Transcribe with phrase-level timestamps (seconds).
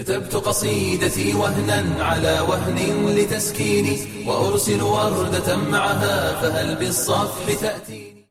[0.00, 2.78] كتبت قصيدتي وهنا على وهن
[3.16, 3.96] لتسكيني
[4.28, 8.24] وأرسل وردة معها فهل بالصفح تأتيني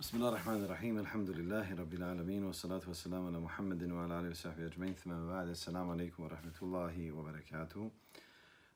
[0.00, 4.66] بسم الله الرحمن الرحيم الحمد لله رب العالمين والصلاة والسلام على محمد وعلى آله وصحبه
[4.66, 7.90] أجمعين ثم بعد السلام عليكم ورحمة الله وبركاته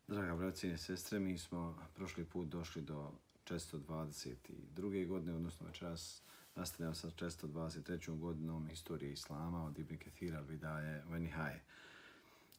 [0.08, 3.10] Draga braci i sestre, mi smo prošli put došli do
[3.44, 5.06] 422.
[5.06, 6.22] godine, odnosno večeras
[6.56, 8.18] nastavljamo sa 423.
[8.18, 11.62] godinom istorije Islama od Ibn Kathira Vidaje Venihaje.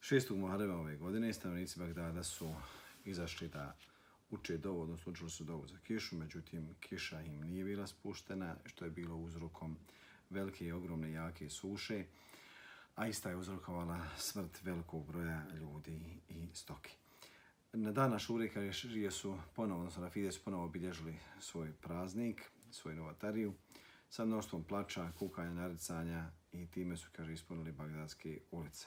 [0.00, 0.36] 6.
[0.36, 2.54] Muharrema ove godine stanovnici Bagdada su
[3.04, 3.76] izašli da
[4.30, 8.84] uče dovu, odnosno učili su dovu za kišu, međutim kiša im nije bila spuštena, što
[8.84, 9.76] je bilo uzrokom
[10.30, 12.04] velike i ogromne jake suše,
[12.94, 16.96] a ista je uzrokovala smrt velikog broja ljudi i stoki.
[17.72, 22.96] Na dana Ašure Kareširije su ponovo, odnosno na Fide su ponovo obilježili svoj praznik, svoju
[22.96, 23.54] novatariju,
[24.16, 28.86] sa mnoštvom plača, kukanja, naricanja i time su, kaže, ispunili bagdadske ulice.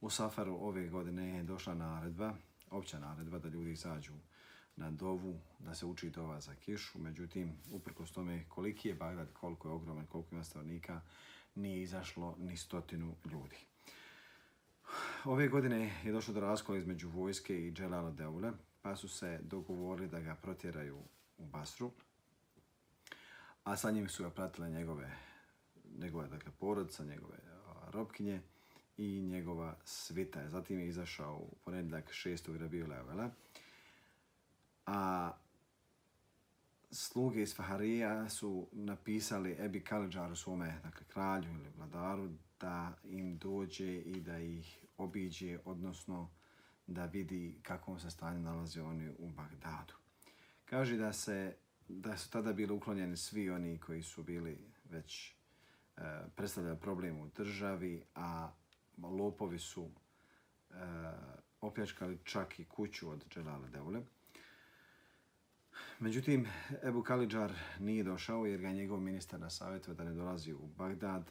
[0.00, 2.34] U Safaru ove godine je došla naredba,
[2.70, 4.12] opća naredba, da ljudi izađu
[4.76, 6.98] na dovu, da se uči dova za kišu.
[6.98, 11.00] Međutim, uprkos tome koliki je Bagdad, koliko je ogroman, koliko ima stavnika,
[11.54, 13.58] nije izašlo ni stotinu ljudi.
[15.24, 18.52] Ove godine je došlo do raskola između vojske i Dželala Deule,
[18.82, 20.98] pa su se dogovorili da ga protjeraju
[21.38, 21.90] u Basru,
[23.64, 25.16] a sa njim su ga pratile njegove,
[25.98, 27.38] njegove dakle, porodica, njegove
[27.92, 28.40] robkinje
[28.96, 30.48] i njegova svita.
[30.48, 32.58] Zatim je izašao u ponedljak 6.
[32.58, 33.30] Rabijula Evela,
[34.86, 35.32] a
[36.90, 42.28] sluge iz Faharija su napisali Ebi Kalidžaru svome, dakle, kralju ili vladaru,
[42.60, 46.30] da im dođe i da ih obiđe, odnosno
[46.86, 49.94] da vidi kakvom se stanju nalaze oni u Bagdadu.
[50.64, 51.56] Kaže da se
[51.92, 56.02] da su tada bili uklonjeni svi oni koji su bili već e,
[56.36, 58.52] predstavljali problem u državi, a
[59.02, 59.90] lopovi su
[60.70, 60.74] e,
[61.60, 64.02] opljačkali čak i kuću od Dželala Deule.
[65.98, 66.46] Međutim,
[66.84, 71.30] Ebu Kalidžar nije došao jer ga njegov ministar na savjetu da ne dolazi u Bagdad,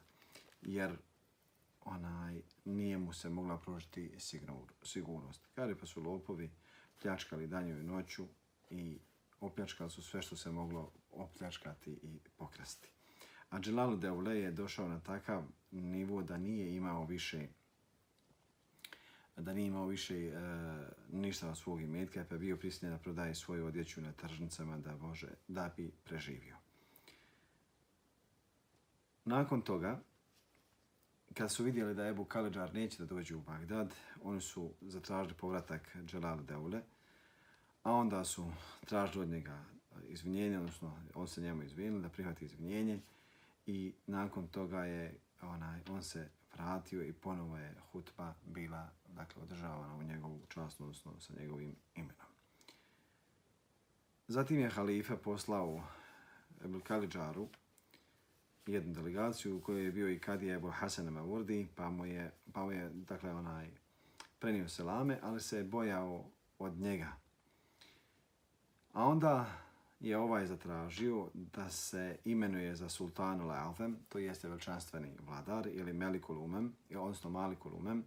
[0.62, 0.98] jer
[1.86, 4.12] onaj nije mu se mogla pružiti
[4.84, 5.48] sigurnost.
[5.56, 6.52] Kada pa su lopovi
[7.02, 8.28] pljačkali danju i noću
[8.70, 9.00] i
[9.42, 12.92] opljačkali su sve što se moglo opljačkati i pokrasti.
[13.50, 17.48] A Dželalu Deule je došao na takav nivo da nije imao više
[19.36, 20.34] da nije imao više e,
[21.12, 24.96] ništa od svog imetka, pa je bio prisiljen da prodaje svoju odjeću na tržnicama da,
[24.98, 26.56] može, da bi preživio.
[29.26, 30.00] Nakon toga,
[31.34, 35.98] kad su vidjeli da Ebu Kaleđar neće da dođe u Bagdad, oni su zatražili povratak
[36.06, 36.82] Dželala Deule,
[37.84, 38.52] a onda su
[38.86, 39.64] tražili od njega
[40.08, 43.00] izvinjenje, odnosno on se njemu izvinili da prihvati izvinjenje
[43.66, 49.96] i nakon toga je onaj, on se vratio i ponovo je hutba bila dakle, održavana
[49.96, 52.28] u njegovu čast, odnosno sa njegovim imenom.
[54.28, 55.84] Zatim je halifa poslao
[56.64, 57.48] Ebul Kalidžaru
[58.66, 62.66] jednu delegaciju u kojoj je bio i Kadija Ebu Hasan Mavurdi, pa mu je, pa
[62.66, 63.70] mu je dakle, onaj,
[64.40, 66.26] prenio selame, ali se je bojao
[66.60, 67.14] od njega,
[68.94, 69.46] A onda
[70.00, 76.76] je ovaj zatražio da se imenuje za sultanu Lealfem, to jeste veličanstveni vladar ili melikulumem,
[76.90, 78.06] odnosno malikulumem,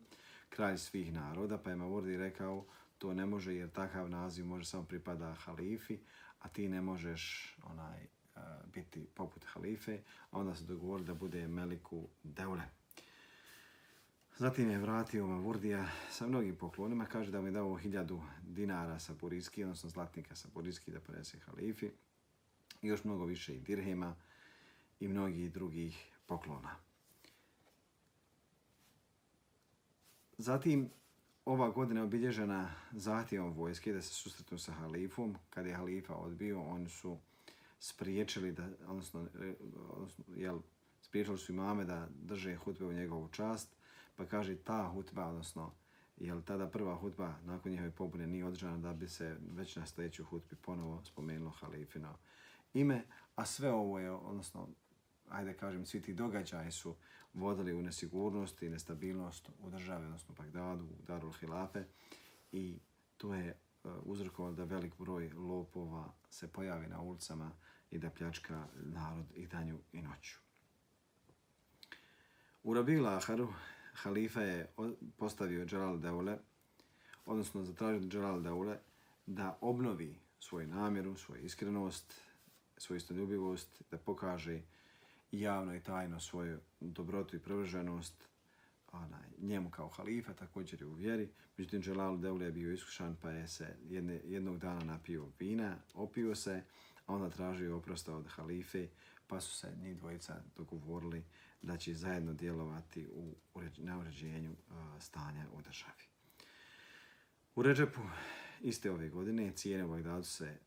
[0.48, 2.64] kralj svih naroda, pa je Mavordi rekao
[2.98, 5.98] to ne može jer takav naziv može samo pripada halifi,
[6.40, 8.40] a ti ne možeš onaj eh,
[8.72, 9.98] biti poput halife,
[10.30, 12.83] a onda se dogovorili da bude Meliku Deule.
[14.38, 17.06] Zatim je vratio Mavurdija sa mnogim poklonima.
[17.06, 21.38] Kaže da mu je dao hiljadu dinara sa Buriski, odnosno zlatnika sa Buriski da prenese
[21.38, 21.90] halifi.
[22.82, 24.16] I još mnogo više i dirhema
[25.00, 26.76] i mnogih drugih poklona.
[30.38, 30.90] Zatim,
[31.44, 35.36] ova godina je obilježena zahtjevom vojske da se susretnu sa halifom.
[35.50, 37.18] Kad je halifa odbio, oni su
[37.78, 39.28] spriječili da, odnosno,
[39.88, 40.60] odnosno jel,
[41.00, 43.76] spriječili su imame da drže hutbe u njegovu čast,
[44.16, 45.72] Pa kaže ta hutba, odnosno,
[46.16, 50.24] jel tada prva hutba nakon njihove pobune nije održana da bi se već na sljedećoj
[50.24, 52.18] hutbi ponovo spomenulo halifino
[52.74, 53.04] ime,
[53.34, 54.68] a sve ovo je, odnosno,
[55.28, 56.96] ajde kažem, svi ti događaji su
[57.34, 61.84] vodili u nesigurnost i nestabilnost u državi, odnosno Bagdadu, u Darul Hilafe
[62.52, 62.78] i
[63.16, 67.50] to je eh, uzrokovalo da velik broj lopova se pojavi na ulicama
[67.90, 70.38] i da pljačka narod i danju i noću.
[72.62, 73.52] U Rabila Aharu
[73.94, 74.68] halifa je
[75.16, 76.38] postavio Dželal Deule,
[77.26, 78.78] odnosno zatražio Dželal Deule
[79.26, 82.20] da obnovi svoju namjeru, svoju iskrenost,
[82.76, 84.62] svoju istoljubivost, da pokaže
[85.32, 88.28] javno i tajno svoju dobrotu i privrženost
[88.92, 91.28] onaj, njemu kao halifa, također je u vjeri.
[91.56, 96.34] Međutim, Dželalu Deule je bio iskušan, pa je se jedne, jednog dana napio vina, opio
[96.34, 96.62] se,
[97.06, 98.88] a onda tražio oprosta od halife,
[99.26, 101.24] pa su se njih dvojica dogovorili
[101.64, 103.34] da će zajedno djelovati u,
[103.76, 104.56] na uređenju
[105.00, 106.02] stanja u državi.
[107.54, 108.00] U Ređepu
[108.60, 110.58] iste ove godine cijene u Bagdadu se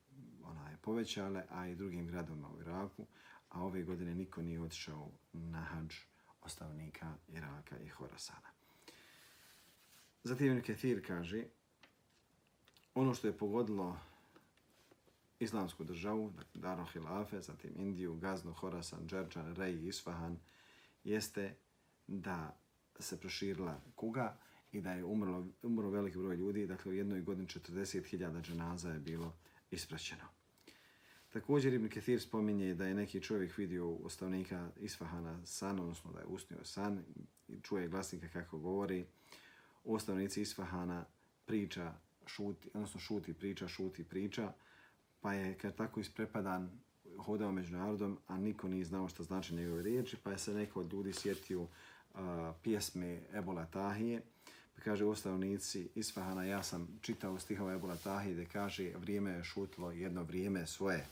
[0.44, 3.06] ona je povećale, a i drugim gradovima u Iraku,
[3.50, 5.96] a ove godine niko nije otišao na hađ
[6.42, 8.50] ostavnika Iraka i Horasana.
[10.24, 11.44] Zatim Ibn Kathir kaže,
[12.96, 14.00] ono što je pogodilo
[15.40, 20.40] islamsku državu, dakle Daro Hilafe, zatim Indiju, Gaznu, Horasan, Džerčan, Rej i Isfahan,
[21.08, 21.56] jeste
[22.08, 22.60] da
[23.00, 24.38] se proširila kuga
[24.72, 29.00] i da je umrlo, umrlo veliki broj ljudi, dakle u jednoj godini 40.000 dženaza je
[29.00, 29.34] bilo
[29.72, 30.24] ispraćeno.
[31.30, 36.26] Također Ibn Kathir spominje da je neki čovjek vidio ostavnika Isfahana san, odnosno da je
[36.26, 37.04] usnio san
[37.48, 39.06] i čuje glasnika kako govori.
[39.84, 41.06] Ostavnici Isfahana
[41.46, 41.94] priča,
[42.26, 44.54] šuti, odnosno šuti, priča, šuti, priča,
[45.22, 46.80] pa je kad tako isprepadan
[47.20, 50.80] hodao među narodom, a niko nije znao što znači njegove riječi, pa je se neko
[50.80, 51.70] od ljudi sjetio uh,
[52.64, 54.22] pjesme Ebola Tahije,
[54.76, 59.92] pa kaže ostavnici Isfahana, ja sam čitao stihove Ebola Tahije, gdje kaže vrijeme je šutlo
[59.92, 61.06] jedno vrijeme svoje.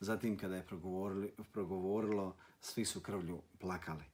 [0.00, 4.04] Zatim kada je progovorilo, progovorilo svi su krvlju plakali.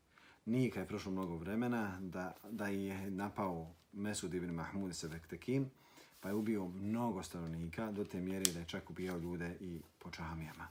[0.45, 5.71] Nije kad je prošlo mnogo vremena da, da je napao Mesud ibn Mahmud se Bektekin,
[6.23, 10.11] pa je ubio mnogo stanovnika do te mjere da je čak ubijao ljude i po
[10.11, 10.69] čamijama.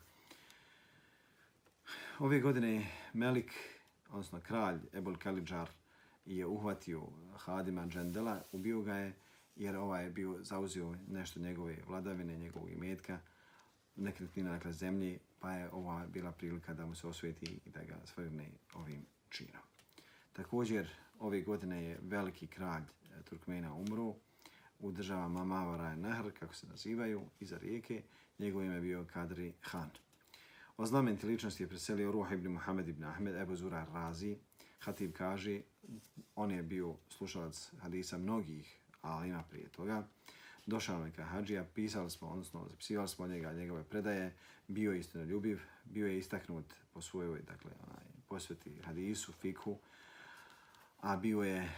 [2.19, 3.53] Ove godine Melik,
[4.09, 5.69] odnosno kralj Ebol Kalidžar,
[6.25, 7.07] je uhvatio
[7.37, 9.13] Hadima Džendela, ubio ga je
[9.55, 13.19] jer ovaj je bio zauzio nešto njegove vladavine, njegovog imetka,
[13.95, 17.95] nekretnina, dakle zemlji, pa je ova bila prilika da mu se osvijeti i da ga
[18.05, 19.61] svrgne ovim činom.
[20.33, 20.89] Također,
[21.19, 22.83] ove godine je veliki kralj
[23.29, 24.15] Turkmena umro
[24.81, 28.03] u državama Mavara i Nahr, kako se nazivaju, iza rijeke.
[28.39, 29.89] Njegov ime je bio Kadri Han.
[30.77, 34.37] O znamenti ličnosti je preselio Ruh ibn Muhammed ibn Ahmed, Ebu Zura Razi.
[34.79, 35.61] Hatib kaže,
[36.35, 40.07] on je bio slušalac hadisa mnogih alima prije toga
[40.65, 44.33] došao nam je kao hađija, pisali smo, odnosno zapisivali smo njega, njegove predaje,
[44.67, 49.77] bio je istino ljubiv, bio je istaknut po svojoj, dakle, onaj, posveti hadisu, fikhu,
[51.01, 51.69] a bio je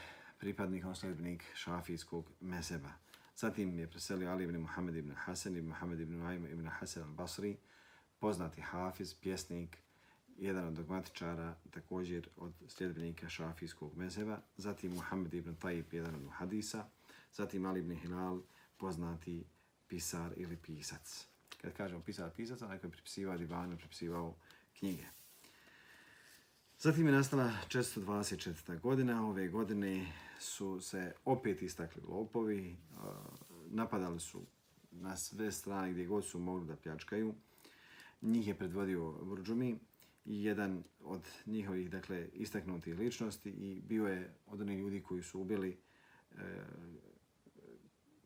[0.44, 2.90] pripadnik, osledbenik šafijskog mezeba.
[3.36, 7.56] Zatim je preselio Ali ibn Muhammed ibn Hasan ibn Muhammed ibn Naim ibn Hasan al-Basri,
[8.20, 9.78] poznati hafiz, pjesnik,
[10.38, 14.42] jedan od dogmatičara, također od sljedbenika šafijskog mezeba.
[14.58, 16.86] Zatim Muhammed ibn Tajib, jedan od hadisa.
[17.34, 18.42] Zatim Ali ibn Hilal,
[18.78, 19.46] poznati
[19.88, 21.28] pisar ili pisac.
[21.62, 24.36] Kad kažemo pisar pisac, onaj koji je pripisivao divanu, pripisivao
[24.80, 25.06] knjige.
[26.84, 28.80] Zatim je nastala 424.
[28.80, 29.28] godina.
[29.28, 30.06] Ove godine
[30.40, 32.76] su se opet istakli lopovi, e,
[33.70, 34.42] napadali su
[34.92, 37.34] na sve strane gdje god su mogli da pljačkaju.
[38.22, 39.80] Njih je predvodio Vrđumi,
[40.26, 45.78] jedan od njihovih dakle, istaknutih ličnosti i bio je od onih ljudi koji su ubili
[46.32, 46.38] e,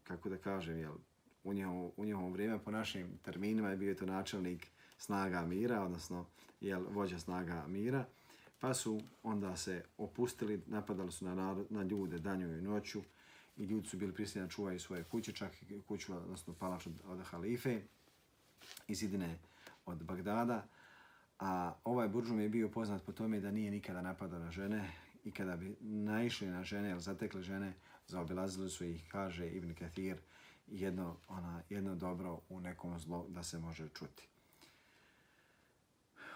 [0.04, 0.95] kako da kažem, jel,
[1.44, 4.68] u njihovo, u njihovom vrijeme, po našim terminima je bio to načelnik
[4.98, 6.25] snaga mira, odnosno
[6.62, 8.06] jel, vođa snaga mira,
[8.59, 13.01] pa su onda se opustili, napadali su na, narod, na ljude danju i noću
[13.57, 16.94] i ljudi su bili prisiljeni da čuvaju svoje kuće, čak i kuću, odnosno palač od,
[17.06, 17.81] od halife
[18.87, 19.40] iz Idine
[19.85, 20.68] od Bagdada.
[21.40, 24.92] A ovaj buržum je bio poznat po tome da nije nikada napadao na žene
[25.23, 27.73] i kada bi naišli na žene ili zatekli žene,
[28.07, 30.18] zaobilazili su ih, kaže Ibn Kathir,
[30.68, 34.28] jedno, ona, jedno dobro u nekom zlo da se može čuti.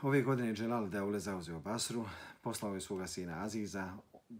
[0.04, 2.06] Ove godine Dželal Deule zauzeo Basru,
[2.42, 3.94] poslao je svoga sina Aziza,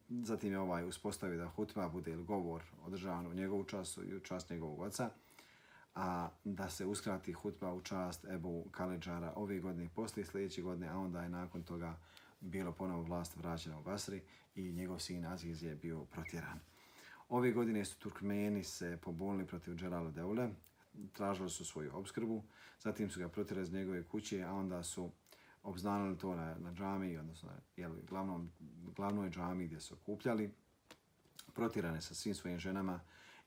[0.10, 4.20] zatim je ovaj uspostavio da hutba bude ili govor održavan u njegovu času i u
[4.20, 5.10] čast njegovog oca,
[5.96, 10.88] a da se uskrati hutba u čast Ebu Kaleđara ove godine i poslije sljedeće godine,
[10.88, 11.98] a onda je nakon toga
[12.40, 14.22] bilo ponovo vlast vraćena u Basri
[14.56, 16.60] i njegov sin Aziz je bio protjeran.
[17.30, 20.50] Ove godine su Turkmeni se pobunili protiv Dželala Deule,
[21.14, 22.44] tražili su svoju obskrbu,
[22.80, 25.12] zatim su ga protjerali iz njegove kuće, a onda su
[25.64, 28.52] obznanili to na, na džami, odnosno jel, glavnom,
[28.96, 30.54] glavnoj džami gdje su okupljali,
[31.54, 33.00] protirane sa svim svojim ženama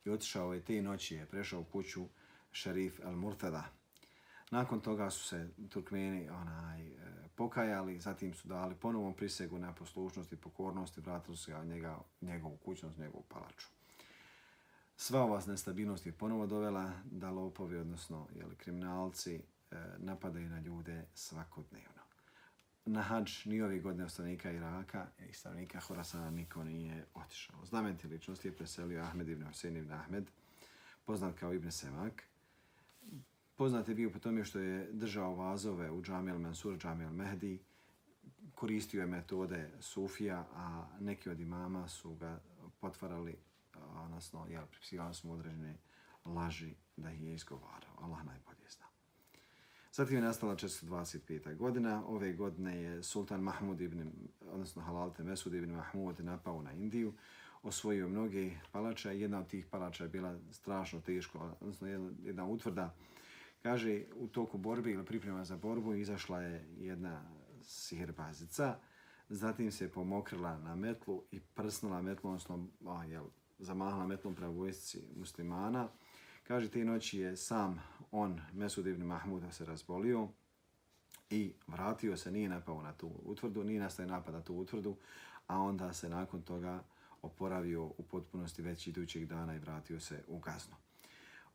[0.04, 2.08] i otišao je te noći, je prešao u kuću
[2.52, 3.64] šerif El Murtada.
[4.50, 6.94] Nakon toga su se Turkmeni onaj, e,
[7.34, 11.98] pokajali, zatim su dali ponovom prisegu na poslušnost i pokornost i vratili su ga njega,
[12.20, 13.68] njegovu kućnost, njegovu palaču.
[14.96, 19.42] Sva ova nestabilnost je ponovo dovela da lopovi, odnosno jeli, kriminalci, e,
[19.98, 22.03] napadaju na ljude svakodnevno
[22.86, 27.66] na hađ ni ove godine stanovnika Iraka i stanovnika Horasana niko nije otišao.
[27.66, 30.30] Znamenti ličnosti je preselio Ahmed ibn Hussein ibn Ahmed,
[31.04, 32.22] poznat kao Ibn Semak.
[33.56, 37.58] Poznat je bio po tome što je držao vazove u Džamil Mansur, Džamil Mehdi,
[38.54, 42.40] koristio je metode Sufija, a neki od imama su ga
[42.80, 43.36] potvarali,
[44.04, 45.76] odnosno, jel, pripisivali su mu određene
[46.24, 47.94] laži da ih je izgovarao.
[48.00, 48.53] Allah najbolje.
[49.94, 51.56] Zatim je nastala 425.
[51.56, 52.02] godina.
[52.06, 54.10] Ove godine je sultan Mahmud ibn,
[54.52, 57.12] odnosno Halalte Mesud ibn Mahmud napao na Indiju,
[57.62, 62.44] osvojio mnoge palača i jedna od tih palača je bila strašno teško, odnosno jedna, jedna
[62.46, 62.94] utvrda.
[63.62, 67.22] Kaže, u toku borbe ili priprema za borbu izašla je jedna
[67.62, 68.78] sihirbazica,
[69.28, 73.24] zatim se pomokrila na metlu i prsnula metlu, odnosno a, jel,
[73.58, 75.88] zamahla metlom prema vojsci muslimana.
[76.42, 77.82] Kaže, te noći je sam
[78.14, 80.28] on, Mesud ibn Mahmuda, se razbolio
[81.30, 84.96] i vratio se, nije napao na tu utvrdu, nije nastaje napad na tu utvrdu,
[85.46, 86.82] a onda se nakon toga
[87.22, 90.74] oporavio u potpunosti već idućeg dana i vratio se u gaznu.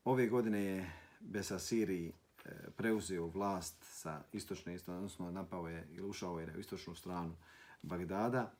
[0.04, 2.12] Ove godine je Besasiri e,
[2.76, 7.36] preuzeo vlast sa istočne, odnosno napao je ili ušao je na istočnu stranu
[7.82, 8.52] Bagdada,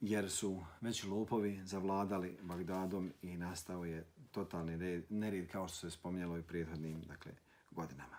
[0.00, 6.38] jer su već lopovi zavladali Bagdadom i nastao je totalni nered kao što se spominjalo
[6.38, 7.32] i prethodnim dakle,
[7.70, 8.16] godinama.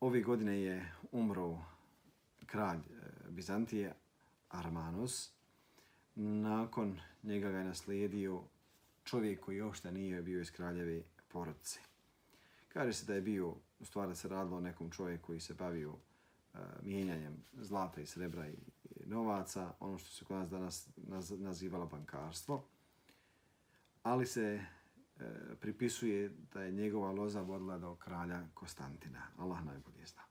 [0.00, 1.58] Ove godine je umro
[2.46, 2.82] kralj e,
[3.28, 3.94] Bizantije
[4.48, 5.30] Armanos.
[6.14, 8.42] Nakon njega ga je naslijedio
[9.04, 11.80] čovjek koji uopšte nije bio iz kraljeve porodice.
[12.68, 15.90] Kaže se da je bio, u stvari se radilo o nekom čovjeku koji se bavio
[15.90, 18.56] uh, mijenjanjem zlata i srebra i
[19.06, 22.64] novaca, ono što se kod nas danas naz, nazivalo bankarstvo.
[24.02, 24.64] Ali se e,
[25.60, 29.22] pripisuje da je njegova loza vodila do kralja Konstantina.
[29.36, 30.22] Allah najbolje zna.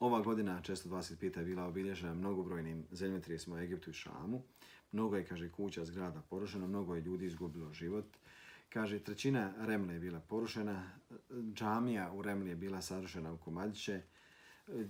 [0.00, 1.38] Ova godina 625.
[1.38, 4.42] je bila obilježena mnogobrojnim zemljotrijesima u Egiptu i Šamu.
[4.92, 8.06] Mnogo je, kaže, kuća zgrada porušeno, mnogo je ljudi izgubilo život.
[8.68, 10.90] Kaže, trećina Remle je bila porušena,
[11.54, 14.02] džamija u Remli je bila sarušena u komadiće,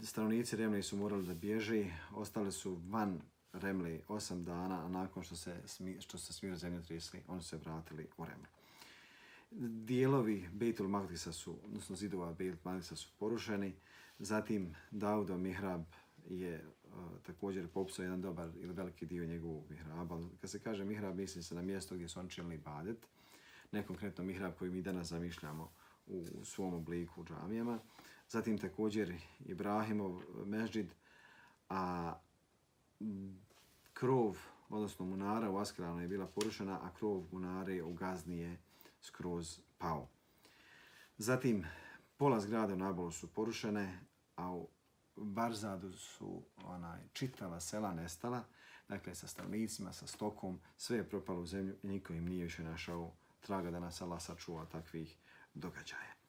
[0.03, 3.21] stanovnici Remlije su morali da bježi, ostali su van
[3.53, 5.57] Remli osam dana, a nakon što se,
[6.01, 8.47] što se smio zemlje trisli, oni se vratili u Remli.
[9.85, 13.75] Dijelovi Beitul Magdisa su, odnosno zidova Beitul Magdisa su porušeni,
[14.19, 15.83] zatim Daudo Mihrab
[16.29, 20.21] je uh, također popsao jedan dobar ili veliki dio njegovog mihraba.
[20.41, 23.07] Kad se kaže mihrab, misli se na mjesto gdje su oni činili badet,
[23.73, 25.73] ne konkretno mihrab koji mi danas zamišljamo
[26.07, 27.79] u svom obliku u džamijama.
[28.31, 30.95] Zatim također Ibrahimov mežđid,
[31.69, 32.15] a
[33.93, 34.37] krov,
[34.69, 38.59] odnosno munara u Askranu je bila porušena, a krov munare u Gazni je
[39.01, 40.09] skroz pao.
[41.19, 41.67] Zatim,
[42.17, 44.01] pola zgrade u Nabolu su porušene,
[44.37, 44.69] a u
[45.17, 48.45] Barzadu su onaj, čitava sela nestala,
[48.89, 52.65] dakle sa stavnicima, sa stokom, sve je propalo u zemlju i niko im nije više
[52.65, 55.17] našao traga da nas Allah sačuva takvih
[55.55, 56.20] događaja.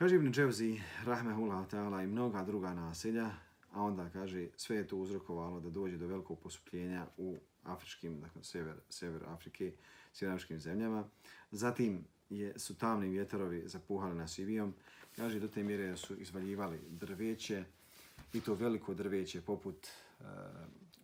[0.00, 3.30] Kaže Ibn Dževzi, rahmehullah ta'ala, i mnoga druga naselja,
[3.72, 8.44] a onda kaže sve je to uzrokovalo da dođe do velikog posupljenja u afričkim, dakle
[8.44, 9.72] sever, sever Afrike,
[10.12, 11.04] sjevernoafričkim zemljama.
[11.50, 14.74] Zatim je, su tamni vjetrovi zapuhali na Sivijom.
[15.16, 17.64] Kaže do te mjere su izvaljivali drveće
[18.32, 20.24] i to veliko drveće poput e,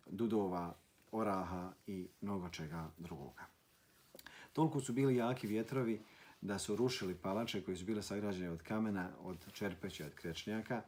[0.05, 0.75] dudova,
[1.11, 3.45] oraha i mnogo čega drugoga.
[4.53, 6.01] Toliko su bili jaki vjetrovi
[6.41, 10.81] da su rušili palače koji su bile sagrađene od kamena, od čerpeća, od krečnjaka,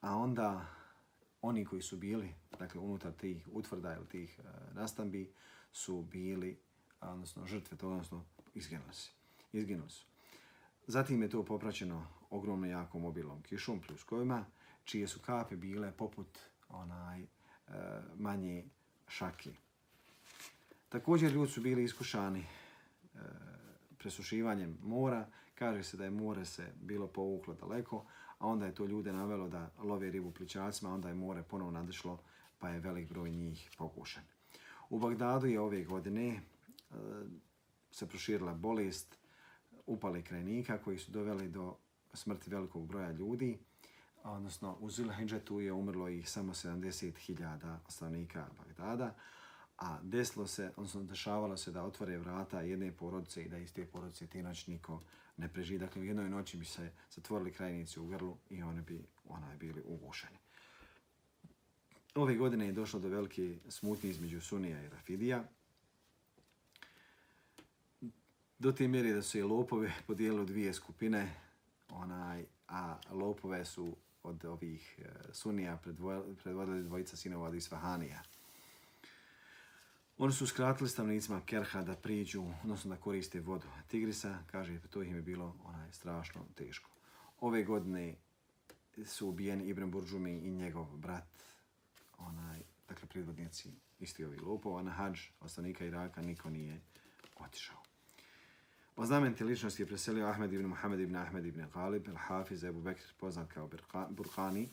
[0.00, 0.66] a onda
[1.42, 5.32] oni koji su bili dakle, unutar tih utvrda ili tih e, uh, nastambi
[5.72, 6.58] su bili,
[7.00, 8.24] odnosno žrtve to, odnosno
[8.54, 9.10] izginuli su.
[9.52, 10.06] Izginuli su.
[10.86, 14.44] Zatim je to popraćeno ogromno jakom obilom kišom, pljuskovima,
[14.84, 17.74] čije su kape bile poput onaj uh,
[18.14, 18.64] manje
[19.08, 19.50] šake.
[20.88, 22.46] Također ljudi su bili iskušani
[23.14, 23.20] uh,
[24.00, 25.26] presušivanjem mora.
[25.54, 28.04] Kaže se da je more se bilo povuklo daleko,
[28.38, 32.18] a onda je to ljude navelo da love ribu pličacima, onda je more ponovo nadešlo,
[32.58, 34.22] pa je velik broj njih pokušen.
[34.90, 36.40] U Bagdadu je ove godine e,
[37.90, 39.18] se proširila bolest
[39.86, 41.76] upali krajnika koji su doveli do
[42.14, 43.58] smrti velikog broja ljudi,
[44.24, 49.14] odnosno u Zulhidžetu je umrlo ih samo 70.000 stanovnika Bagdada,
[49.80, 53.86] a desilo se, odnosno dešavalo se da otvore vrata jedne porodice i da iz te
[53.86, 55.00] porodice te noć niko
[55.36, 55.78] ne preživi.
[55.78, 59.82] Dakle, u jednoj noći bi se zatvorili krajnici u grlu i one bi onaj bili
[59.86, 60.38] ugušeni.
[62.14, 65.44] Ove godine je došlo do velike smutnje između Sunija i Rafidija.
[68.58, 71.34] Do te mjere da su i lopove podijelili u dvije skupine,
[71.88, 78.22] onaj, a lopove su od ovih eh, sunija predvo- predvodili dvojica sinova od Isfahanija.
[80.22, 85.02] Oni su skratili stavnicima Kerha da priđu, odnosno da koriste vodu Tigrisa, kaže, pa to
[85.02, 86.90] im je bilo onaj strašno teško.
[87.40, 88.14] Ove godine
[89.04, 91.44] su ubijeni Ibn Burđumi i njegov brat,
[92.18, 96.80] onaj, dakle, predvodnici isti ovi lopova, na hađ ostanika Iraka niko nije
[97.38, 97.82] otišao.
[98.96, 103.02] O znamenti ličnosti je preselio Ahmed ibn Muhammed ibn Ahmed ibn Galib, al-Hafiz Ebu Bekr,
[103.18, 103.70] poznat kao
[104.10, 104.68] Burkani.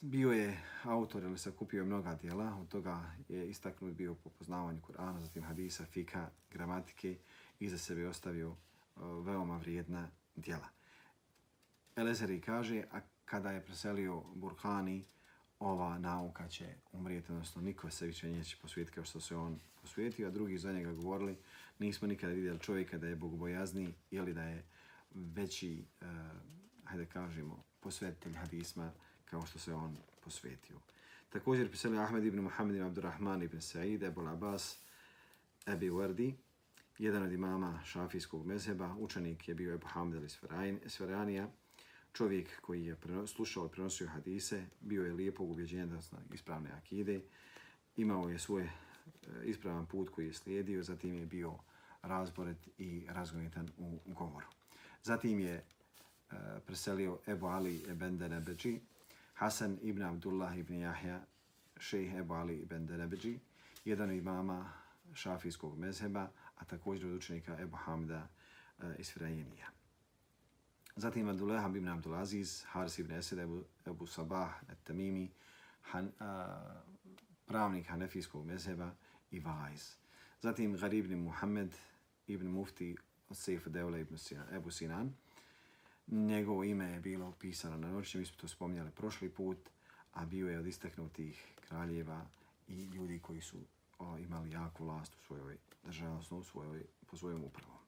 [0.00, 5.20] Bio je autor ili sakupio mnoga dijela, od toga je istaknut bio po poznavanju Kur'ana,
[5.20, 7.16] zatim hadisa, fika, gramatike
[7.60, 10.68] i za sebe ostavio uh, veoma vrijedna dijela.
[11.96, 15.04] Elezeri kaže, a kada je preselio Burhani,
[15.58, 20.28] ova nauka će umrijeti, odnosno niko se više neće posvijetiti kao što se on posvijetio,
[20.28, 21.36] a drugi za njega govorili,
[21.78, 24.64] nismo nikada vidjeli čovjeka da je bogobojazni ili da je
[25.14, 26.06] veći, uh,
[26.84, 28.92] hajde kažemo, posvetitelj hadisma
[29.32, 30.76] kao što se on posvetio.
[31.30, 34.78] Također pisali Ahmed ibn Muhammed ibn Abdurrahman ibn Sa'id, Ebul Abbas,
[35.66, 36.32] Ebi Wardi,
[36.98, 41.46] jedan od imama šafijskog mezheba, učenik je bio Ebu Hamid al-Isfaranija,
[42.12, 42.96] čovjek koji je
[43.26, 47.20] slušao i prenosio hadise, bio je lijepog ubjeđenja da zna ispravne akide,
[47.96, 48.70] imao je svoj e,
[49.44, 51.54] ispravan put koji je slijedio, zatim je bio
[52.02, 54.46] razboret i razgonitan u govoru.
[55.02, 55.64] Zatim je e,
[56.66, 58.80] preselio Ebu Ali Ebendene Beđi,
[59.32, 61.20] Hasan ibn Abdullah ibn Jahja,
[61.76, 63.38] šejh Ebu Ali ibn Derebeđi,
[63.84, 64.72] jedan od imama
[65.14, 68.28] šafijskog mezheba, a također od učenika Ebu Hamda
[68.78, 69.66] e, eh, iz Firajenija.
[70.96, 74.50] Zatim Abdullah ibn Abdulaziz, Haris ibn Esed, Ebu, Ebu Sabah,
[74.84, 75.30] Tamimi,
[75.82, 76.82] Han, a,
[77.46, 78.90] pravnik Hanefijskog mezheba
[79.30, 79.96] i Vajz.
[80.40, 81.74] Zatim Garib ibn Muhammed
[82.26, 82.96] ibn Mufti
[83.28, 85.14] od Sejfa Devla ibn Sinan, Ebu Sinan.
[86.06, 89.58] Njegovo ime je bilo pisano na noći, mi smo to spominjali prošli put,
[90.12, 92.26] a bio je od istaknutih kraljeva
[92.68, 93.58] i ljudi koji su
[93.98, 97.78] o, imali jaku vlast u svojoj državi, odnosno u svojoj, po svojom upravom.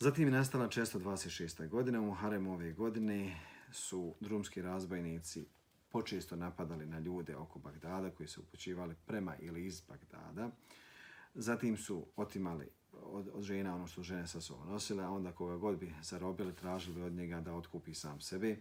[0.00, 1.68] Zatim je nastala 626.
[1.68, 2.00] godina.
[2.00, 3.36] U Harem ove godine
[3.72, 5.46] su drumski razbojnici
[5.88, 10.50] počesto napadali na ljude oko Bagdada koji su upućivali prema ili iz Bagdada.
[11.34, 12.68] Zatim su otimali
[13.02, 16.54] od, od žena ono što žene sa sobom nosile, a onda koga god bi zarobili,
[16.54, 18.56] tražili od njega da otkupi sam sebe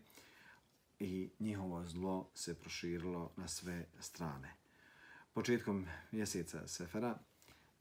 [1.00, 4.54] i njihovo zlo se proširilo na sve strane.
[5.34, 7.20] Početkom mjeseca Sefera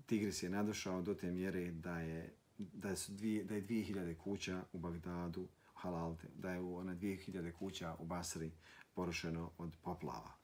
[0.06, 4.64] Tigris je nadošao do te mjere da je da su dvije, da je 2000 kuća
[4.72, 8.52] u Bagdadu halalte, da je u ona 2000 kuća u Basri
[8.94, 10.43] porušeno od poplava.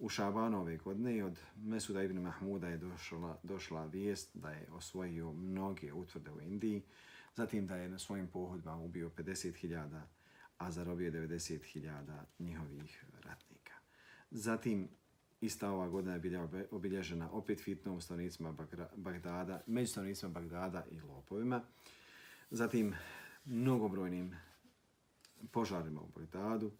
[0.00, 5.32] U Šabanu ove godine od Mesuda ibn Mahmuda je došla, došla vijest da je osvojio
[5.32, 6.82] mnoge utvrde u Indiji,
[7.34, 10.00] zatim da je na svojim pohodima ubio 50.000,
[10.58, 13.74] a zarobio 90.000 njihovih ratnika.
[14.30, 14.88] Zatim
[15.40, 18.54] ista ova godina je bila obilježena opet fitnom stanovnicima
[18.96, 21.62] Bagdada, među stanovnicima Bagdada i lopovima.
[22.50, 22.94] Zatim
[23.44, 24.36] mnogobrojnim
[25.52, 26.70] požarima u Bagdadu.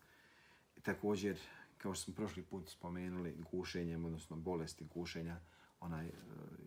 [0.76, 1.38] I također,
[1.82, 5.40] kao što smo prošli put spomenuli, gušenjem, odnosno bolesti gušenja,
[5.80, 6.12] onaj, e,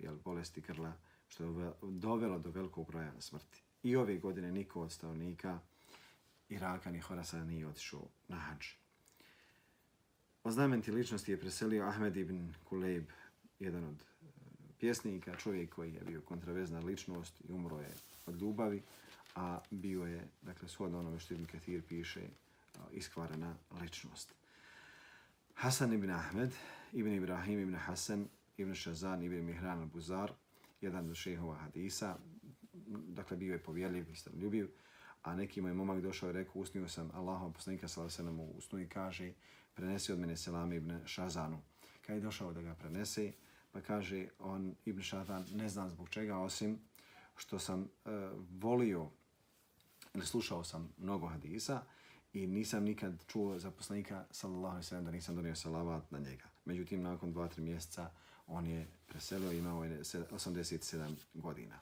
[0.02, 0.94] jel, bolesti krla,
[1.28, 3.64] što je dovelo do velikog broja smrti.
[3.84, 5.60] I ove godine niko od stavnika
[6.50, 8.66] Iraka ni Horasa nije otišao na hađ.
[10.44, 13.06] O znamenti ličnosti je preselio Ahmed ibn Kulejb,
[13.60, 14.26] jedan od e,
[14.80, 17.94] pjesnika, čovjek koji je bio kontravezna ličnost i umro je
[18.26, 18.84] od ljubavi,
[19.36, 22.30] a bio je, dakle, shodno onome što Ibn Kathir piše, e,
[22.92, 24.43] iskvarana ličnost.
[25.54, 26.52] Hasan ibn Ahmed,
[26.94, 30.32] ibn Ibrahim ibn Hasan, ibn Shazan, ibn Mihran al-Buzar,
[30.82, 32.18] jedan od šehova hadisa,
[33.08, 34.70] dakle, bio je povjerljiv i ljubiv,
[35.22, 38.90] a neki moj momak došao i rekao, usnio sam Allahom poslanika sallallahu u usnu i
[38.90, 39.34] kaže,
[39.74, 41.62] prenesi od mene Selam ibn Šazanu.
[42.06, 43.32] Kad je došao da ga prenese,
[43.72, 46.80] pa kaže on ibn Šazan, ne znam zbog čega, osim
[47.36, 47.88] što sam uh,
[48.50, 49.10] volio,
[50.14, 51.84] ili slušao sam mnogo hadisa
[52.34, 56.46] i nisam nikad čuo za poslanika sallallahu ve sellem da nisam donio salavat na njega.
[56.66, 58.10] Međutim, nakon dva, tri mjeseca
[58.48, 61.80] on je preselio i imao je 87 godina.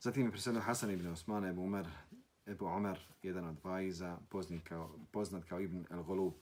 [0.00, 1.86] Zatim je preselio Hasan ibn Osman, Ebu Umar,
[2.46, 6.32] Ebu Umar, jedan od vajza, poznat kao, poznat kao Ibn el-Golub,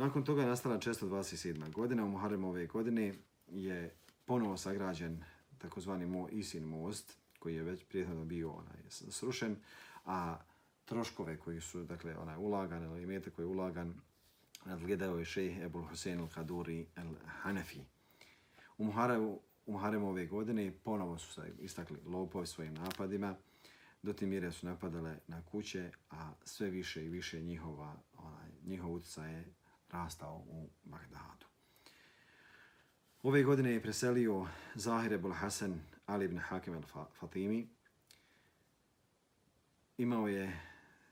[0.00, 1.72] Nakon toga je nastala 627.
[1.72, 2.04] godina.
[2.04, 3.14] U Muharrem ove godine
[3.48, 5.24] je ponovo sagrađen
[5.58, 9.56] takozvani mo, Isin most, koji je već prijetno bio onaj, srušen,
[10.06, 10.36] a
[10.90, 13.94] troškove koji su dakle, onaj, ulagan, ili imete koji je ulagan,
[14.64, 17.82] nadgledao je šejh Ebul Husein al-Kaduri al-Hanefi.
[18.78, 23.34] U Muharremu, u Muharremu ove godine ponovo su se istakli lopovi svojim napadima.
[24.02, 28.92] do te mjere su napadale na kuće, a sve više i više njihova, onaj, njihov
[28.92, 29.44] utjecaj je
[29.90, 31.46] rastao u Bagdadu.
[33.22, 37.66] Ove godine je preselio Zahir Ebul Hasan Ali ibn Hakim al-Fatimi.
[39.98, 40.69] Imao je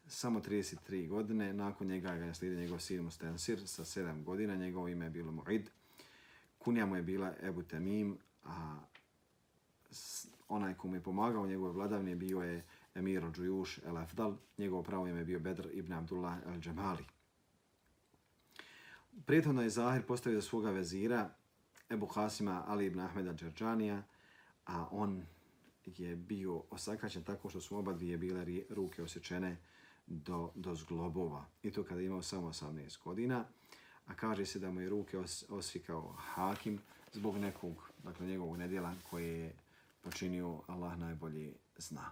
[0.09, 4.89] samo 33 godine, nakon njega ga je slijedio njegov sin Mustensir sa 7 godina, njegovo
[4.89, 5.67] ime je bilo Mu'id.
[6.59, 8.79] Kunja mu je bila Ebu Tamim, a
[10.49, 15.07] onaj ko mu je pomagao u njegove vladavne bio je Emir al-Đujuš el-Afdal, njegovo pravo
[15.07, 17.05] ime je bio Bedr ibn Abdullah el-Džemali.
[19.27, 21.31] Prijethodno je Zahir postavio za svoga vezira
[21.91, 24.03] Ebu Hasima Ali ibn Ahmeda Džerđanija,
[24.67, 25.23] a on
[25.85, 29.57] je bio osakaćen tako što su oba dvije bile ruke osjećene
[30.09, 31.45] do, do zglobova.
[31.63, 33.45] I to kada je imao samo 18 godina.
[34.07, 36.79] A kaže se da mu je ruke os, osvikao hakim
[37.13, 39.53] zbog nekog, dakle njegovog nedjela koje je
[40.03, 42.11] počinio Allah najbolji zna.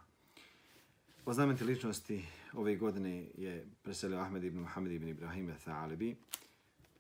[1.25, 6.17] O znamenti ličnosti ove godine je preselio Ahmed ibn Muhammed ibn Ibrahim Thalibi.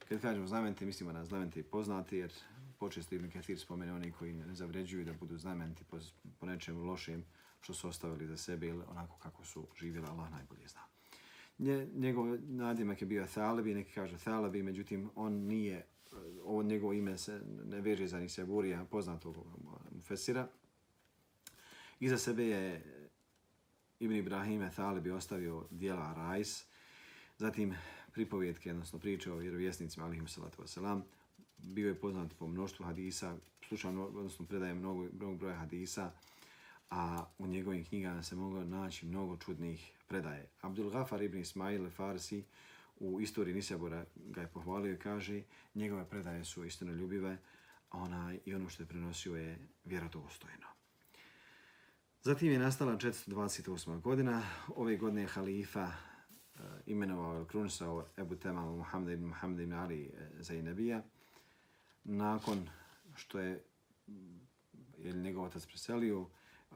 [0.09, 2.33] Kad kažemo znamenti, mislimo na znamenti poznati, jer
[2.79, 5.99] počesto Ibn Kathir spomene oni koji ne zavređuju da budu znamenti po,
[6.41, 7.25] po nečem lošem
[7.61, 10.81] što su ostavili za sebe ili onako kako su živjeli, Allah najbolje zna.
[11.59, 15.87] Nje, njegov nadimak je bio Thalabi, neki kažu Thalabi, međutim on nije,
[16.45, 19.37] ovo njegovo ime se ne veže za Niseburija, poznatog
[20.03, 20.49] Fesira.
[22.01, 22.83] Iza sebe je
[24.01, 26.65] Ibn Ibrahim Thalabi ostavio dijela Rajs,
[27.39, 27.75] zatim
[28.13, 31.03] pripovjetke, odnosno priče o vjerovjesnicima, alihim salatu wasalam,
[31.59, 33.37] bio je poznat po mnoštvu hadisa,
[33.69, 36.13] slušao, odnosno predaje mnogo, mnogo broja hadisa,
[36.91, 40.49] a u njegovim knjigama se moglo naći mnogo čudnih predaje.
[40.61, 42.45] Abdul Gafar ibn Ismail Farsi
[43.01, 45.43] u istoriji Nisabora ga je pohvalio i kaže
[45.75, 47.39] njegove predaje su istino ljubive
[47.91, 50.67] ona, i ono što je prenosio je vjerodostojno.
[52.23, 54.01] Zatim je nastala 428.
[54.01, 54.43] godina.
[54.77, 60.05] Ove godine je halifa e, imenovao ili krunisao Ebu Temal Muhammed ibn Muhammed ibn Ali
[60.05, 61.03] e, Zainabija.
[62.05, 62.69] Nakon
[63.15, 63.65] što je,
[64.99, 66.27] je njegov otac preselio,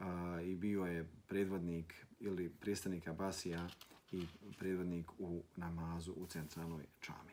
[0.01, 3.67] a, i bio je predvodnik ili predstavnik Abasija
[4.11, 4.27] i
[4.59, 7.31] predvodnik u namazu u centralnoj čami.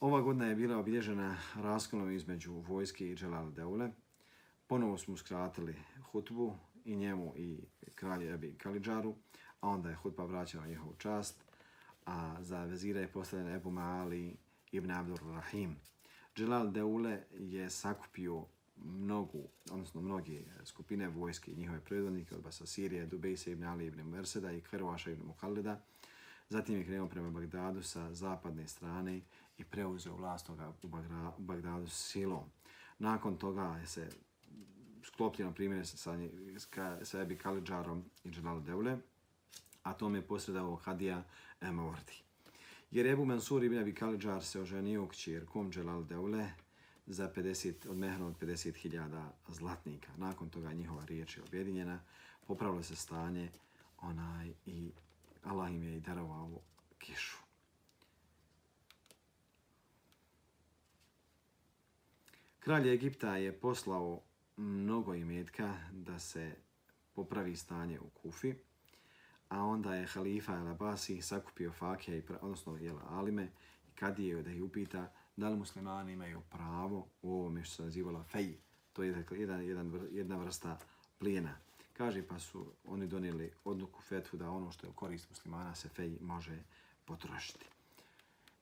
[0.00, 3.90] Ova godina je bila obilježena raskolom između vojske i Dželal Deule.
[4.66, 5.74] Ponovo smo skratili
[6.10, 7.60] hutbu i njemu i
[7.94, 9.14] kralju Ebi Kalidžaru,
[9.60, 11.44] a onda je hutba vraćala njihovu čast,
[12.06, 14.36] a za vezira je postavljen Ebu Mali
[14.72, 15.76] ibn Abdur Rahim.
[16.36, 18.44] Dželal Deule je sakupio
[18.84, 24.02] mnogu, odnosno mnoge skupine vojske i njihove predvodnike od Basa Sirije, Dubejse ibn Ali ibn
[24.02, 25.80] Merseda i Krvaša ibn Mukalleda.
[26.48, 29.20] Zatim je krenuo prema Bagdadu sa zapadne strane
[29.58, 30.88] i preuzeo vlast toga u
[31.38, 32.44] Bagdadu silom.
[32.98, 34.08] Nakon toga je se
[35.04, 38.98] sklopljeno na primjer sa, sa, sa Ebi Kalidžarom i Dželal Deule,
[39.82, 41.22] a tom je posredao Hadija
[41.60, 42.22] Emavardi.
[42.90, 46.50] Jer Ebu Mansur ibn Abi Kalidžar se oženio kćerkom Dželal Deule,
[47.08, 50.12] za 50, od mehra od 50.000 zlatnika.
[50.16, 52.00] Nakon toga njihova riječ je objedinjena,
[52.46, 53.50] popravilo se stanje
[54.00, 54.92] onaj i
[55.44, 56.60] Allah im je i darovao
[56.98, 57.36] kišu.
[62.60, 64.20] Kralj Egipta je poslao
[64.56, 66.54] mnogo imetka da se
[67.12, 68.54] popravi stanje u Kufi,
[69.48, 73.50] a onda je halifa El Abasi sakupio fakija, odnosno jela Alime,
[73.88, 77.82] i kad je da ih upita da li muslimani imaju pravo u ovome što se
[77.82, 78.56] nazivala fej,
[78.92, 80.78] to je dakle, jedan, jedan, jedna vrsta
[81.18, 81.56] plijena.
[81.92, 85.88] Kaže pa su oni donijeli odluku fetvu da ono što je u korist muslimana se
[85.88, 86.62] fej može
[87.04, 87.64] potrošiti.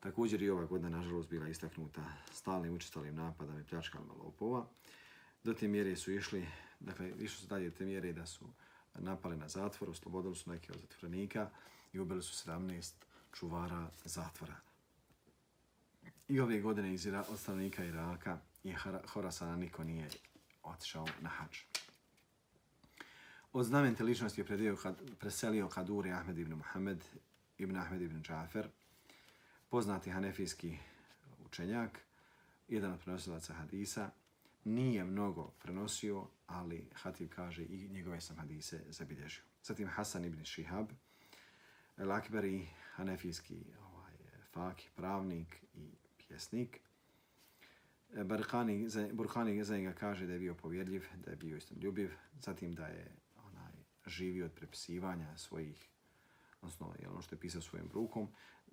[0.00, 4.66] Također i ova godina, nažalost, bila istaknuta stalnim učestalim napadama i pljačkama lopova.
[5.44, 6.46] Do te mjere su išli,
[6.80, 8.44] dakle, išli su dalje te mjere da su
[8.94, 11.50] napali na zatvor, oslobodili su neke od zatvorenika
[11.92, 12.92] i ubili su 17
[13.32, 14.56] čuvara zatvora.
[16.28, 18.74] I ove godine iz Ira, od stanovnika Iraka i
[19.06, 20.08] Horasana niko nije
[20.62, 21.58] otišao na hač.
[23.52, 24.76] Od znamente ličnosti je predio,
[25.18, 27.04] preselio Kaduri Ahmed ibn Muhammed
[27.58, 28.68] ibn Ahmed ibn Džafer,
[29.68, 30.78] poznati hanefijski
[31.44, 32.00] učenjak,
[32.68, 34.10] jedan od prenosilaca hadisa,
[34.64, 39.44] nije mnogo prenosio, ali Hatib kaže i njegove sam hadise zabilježio.
[39.62, 40.90] Zatim Hasan ibn Shihab,
[41.96, 44.12] El Akberi, hanefijski ovaj,
[44.52, 45.90] faki, pravnik i
[46.28, 46.80] pjesnik.
[48.14, 48.24] E,
[49.12, 52.10] Burhani, za njega kaže da je bio povjedljiv, da je bio istom ljubiv,
[52.40, 53.72] zatim da je onaj
[54.06, 55.88] živio od prepisivanja svojih,
[56.60, 58.28] odnosno je ono što je pisao svojim rukom.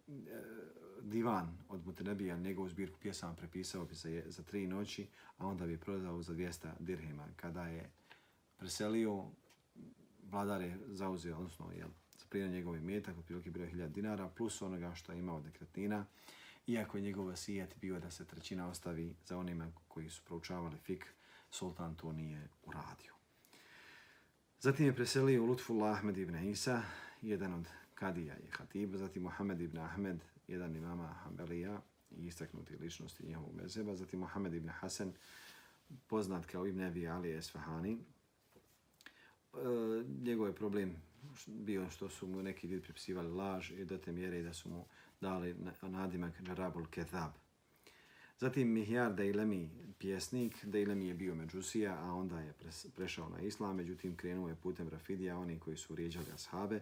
[0.07, 0.13] E,
[1.01, 5.77] divan od Mutenebija, njegovu zbirku pjesama prepisao bi za, za tri noći, a onda bi
[5.77, 7.27] prodao za 200 dirhima.
[7.35, 7.89] Kada je
[8.57, 9.25] preselio,
[10.23, 11.89] vladar je zauzeo, odnosno jel,
[12.19, 16.05] zaplijenio njegove imetak, otprilike bilo je 1000 dinara, plus onoga što je imao dekretnina,
[16.67, 21.13] iako je njegov vasijet bio da se trećina ostavi za onima koji su proučavali fik,
[21.49, 23.13] sultan to nije uradio.
[24.59, 26.81] Zatim je preselio Lutfullah Ahmed ibn Isa,
[27.21, 33.25] jedan od kadija i hatiba, zatim Mohamed ibn Ahmed, jedan imama Hanbelija i istaknuti ličnosti
[33.25, 35.13] njihovog mezeba, zatim Mohamed ibn Hasan,
[36.07, 37.91] poznat kao Ibn Abi Ali Esfahani.
[37.93, 39.57] E,
[40.21, 40.95] njegov je problem
[41.47, 44.85] bio što su mu neki ljudi pripisivali laž i do te mjere da su mu
[45.23, 47.31] dali nadimak Rabul Kethab.
[48.39, 52.53] Zatim Mihjar Dejlemi, pjesnik, Dejlemi je bio Međusija, a onda je
[52.95, 56.81] prešao na islam, međutim krenuo je putem Rafidija, oni koji su rijeđali ashabe,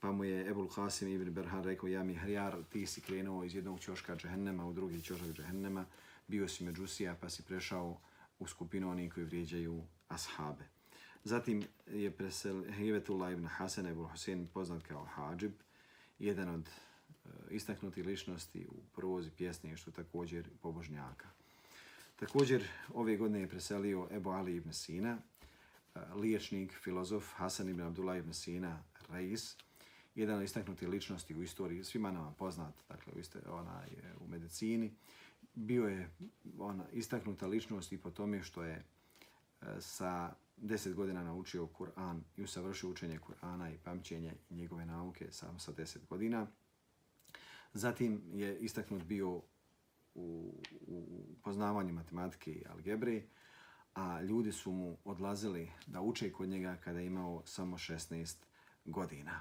[0.00, 3.80] pa mu je Ebul Qasim ibn Berhan rekao, ja Mihjar, ti si krenuo iz jednog
[3.80, 5.84] čoška džehennema u drugi čošak džehennema,
[6.26, 8.00] bio si Međusija, pa si prešao
[8.38, 10.64] u skupinu oni koji vrijeđaju ashabe.
[11.24, 15.52] Zatim je presel Hivetullah ibn Hasan Ebul Hussein poznat kao Hadžib,
[16.18, 16.70] jedan od
[17.24, 21.28] E, istaknuti ličnosti u prozi pjesništvu također pobožnjaka.
[22.16, 25.18] Također ove godine je preselio Ebu Ali ibn Sina,
[25.94, 29.56] e, liječnik, filozof Hasan ibn Abdullah ibn Sina, Reis,
[30.14, 34.28] jedan od istaknutih ličnosti u istoriji, svima nama poznat, dakle, u, iste, ona je u
[34.28, 34.94] medicini,
[35.54, 36.10] bio je
[36.58, 38.84] ona istaknuta ličnost i po tome što je e,
[39.80, 45.72] sa deset godina naučio Kur'an i usavršio učenje Kur'ana i pamćenje njegove nauke samo sa
[45.72, 46.46] deset godina.
[47.74, 49.42] Zatim je istaknut bio
[50.14, 50.54] u,
[50.86, 53.22] u poznavanju matematike i algebre,
[53.94, 58.36] a ljudi su mu odlazili da uče kod njega kada je imao samo 16
[58.84, 59.40] godina.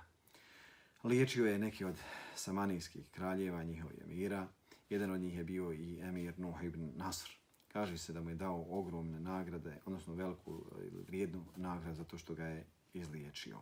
[1.03, 1.99] Liječio je neki od
[2.35, 4.47] samanijskih kraljeva, njihovih emira.
[4.89, 7.29] Jedan od njih je bio i emir Nuh ibn Nasr.
[7.67, 10.65] Kaže se da mu je dao ogromne nagrade, odnosno veliku
[11.07, 13.61] vrijednu nagradu zato što ga je izliječio.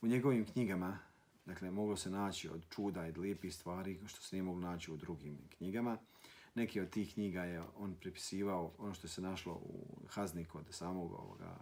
[0.00, 0.98] U njegovim knjigama,
[1.46, 4.96] dakle, moglo se naći od čuda i lijepih stvari što se nije moglo naći u
[4.96, 5.98] drugim knjigama.
[6.54, 11.12] Neki od tih knjiga je on pripisivao ono što se našlo u hazniku od samog
[11.12, 11.56] ovoga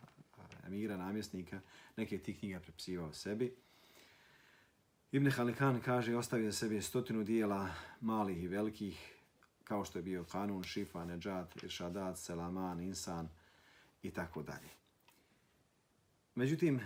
[0.67, 1.61] emira, namjesnika.
[1.97, 3.57] Neki od tih knjiga pripisivao sebi.
[5.13, 7.69] Ibn Halikan kaže ostavio za stotinu dijela
[8.01, 9.15] malih i velikih,
[9.65, 13.29] kao što je bio Kanun, Šifa, Neđat, Iršadat, Selaman, Insan
[14.03, 14.69] i tako dalje.
[16.35, 16.81] Međutim,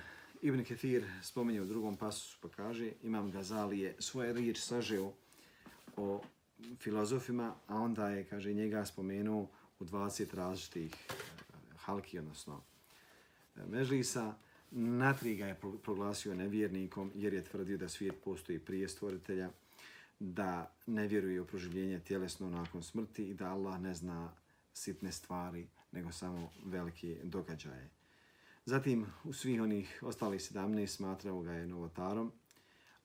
[0.44, 5.12] Ibn Ketir spominje u drugom pasusu pa kaže Imam Gazali je svoje riječ sažeo
[5.96, 6.22] o
[6.80, 11.14] filozofima, a onda je, kaže, njega spomenuo u 20 različitih eh,
[11.76, 12.62] halki, odnosno
[13.56, 14.34] eh, mežlisa,
[14.70, 19.50] Natri ga je proglasio nevjernikom jer je tvrdio da svijet postoji prije stvoritelja,
[20.20, 24.32] da ne vjeruje u proživljenje tjelesno nakon smrti i da Allah ne zna
[24.74, 28.03] sitne stvari, nego samo velike događaje.
[28.66, 32.32] Zatim, u svih onih ostalih 17 smatrao ga je novotarom,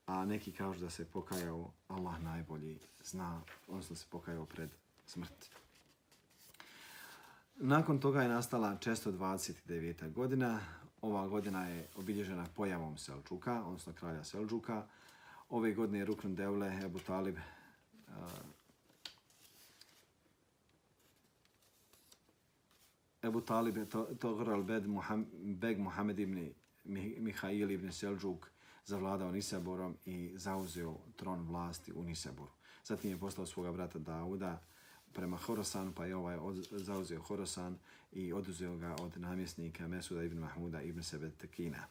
[0.05, 4.69] a neki kažu da se pokajao, Allah najbolji zna, odnosno se pokajao pred
[5.05, 5.49] smrt.
[7.55, 10.13] Nakon toga je nastala često 29.
[10.13, 10.59] godina,
[11.01, 14.83] Ova godina je obilježena pojavom Selčuka, odnosno kralja Selčuka.
[15.49, 18.11] Ove godine je Rukn Devle, Ebu Talib, eh,
[23.29, 23.77] Ebu Talib,
[24.19, 24.83] Togr al-Bed,
[25.61, 26.49] Beg Muhammed ibn
[27.19, 28.49] Mihail ibn Selđuk
[28.85, 32.51] zavladao Nisaborom i zauzeo tron vlasti u Nisaboru.
[32.85, 34.61] Zatim je poslao svoga brata Dauda,
[35.13, 37.77] prema Horosanu, pa je ovaj od, zauzeo Horosan
[38.11, 41.85] i oduzeo ga od namjesnika Mesuda ibn Mahmuda ibn Sebetekina.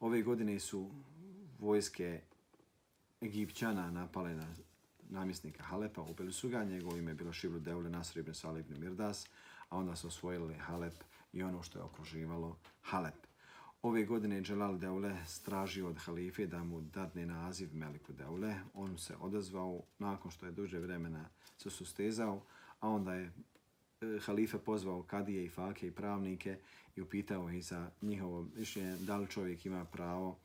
[0.00, 0.90] Ove godine su
[1.58, 2.20] vojske
[3.22, 4.46] Egipćana napale na
[5.10, 8.80] namjesnika Halepa, ubili su ga, njegovo ime je bilo Šiblu Deule Nasr ibn Salih ibn
[8.80, 9.26] Mirdas,
[9.74, 10.94] a onda su osvojili Halep
[11.32, 13.26] i ono što je okruživalo Halep.
[13.82, 18.54] Ove godine Dželal Deule stražio od halife da mu dadne naziv Meliku Deule.
[18.74, 22.42] On se odazvao nakon što je duže vremena se sustezao,
[22.80, 23.32] a onda je e,
[24.20, 26.58] halife pozvao kadije i fake i pravnike
[26.96, 30.38] i upitao ih za njihovo mišljenje da li čovjek ima pravo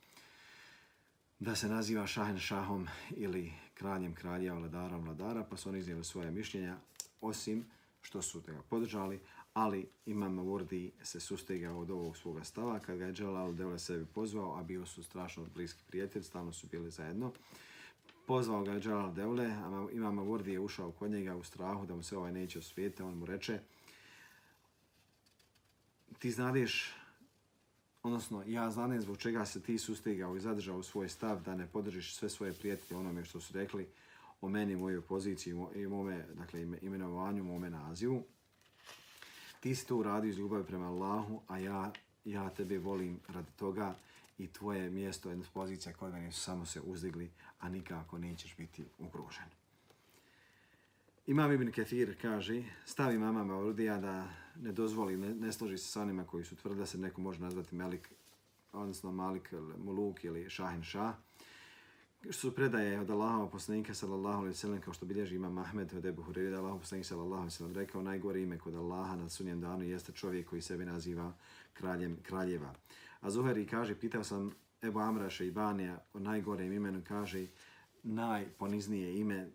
[1.38, 6.30] da se naziva šahen šahom ili kraljem kralja, vladarom vladara, pa su oni iznijeli svoje
[6.30, 6.76] mišljenja,
[7.20, 7.64] osim
[8.00, 9.20] što su ga podržali,
[9.54, 14.06] ali Imam Vordi se sustegao od ovog svoga stava kad ga je Jalal Deule sebi
[14.06, 17.32] pozvao, a bio su strašno bliski prijatelji, stalno su bili zajedno.
[18.26, 21.94] Pozvao ga je Jalal Deule, a Imam Vordi je ušao kod njega u strahu da
[21.94, 23.60] mu se ovaj neće osvijete, on mu reče
[26.20, 26.94] ti znadeš,
[28.02, 32.14] odnosno ja znam zbog čega se ti sustegao i zadržao svoj stav da ne podržiš
[32.14, 33.88] sve svoje prijatelje onome što su rekli
[34.40, 38.24] o meni, mojoj poziciji i mome, dakle, imenovanju, mome nazivu
[39.60, 41.92] ti si to uradio iz ljubavi prema Allahu, a ja,
[42.24, 43.94] ja tebe volim radi toga
[44.38, 48.84] i tvoje mjesto, jedna pozicija kod mene su samo se uzdigli, a nikako nećeš biti
[48.98, 49.44] ugrožen.
[51.26, 56.02] Imam Ibn Kathir kaže, stavi mama Maurdija da ne dozvoli, ne, ne složi se sa
[56.02, 58.10] onima koji su tvrdili da se neko može nazvati Melik,
[58.72, 61.14] odnosno Malik, Muluk ili Šahin Šah,
[62.22, 65.94] što su predaje od Allahova poslanika sallallahu alejhi ve sellem kao što bilježi Imam Ahmed
[65.94, 69.28] od Abu Hurajra Allahov poslanik sallallahu alejhi ve sellem rekao najgore ime kod Allaha na
[69.28, 71.32] sunjem danu jeste čovjek koji sebe naziva
[71.72, 72.74] kraljem kraljeva.
[73.20, 77.46] A Zuhari kaže pitao sam Ebu Amra Šejbanija o najgorem imenu kaže
[78.02, 79.50] najponiznije ime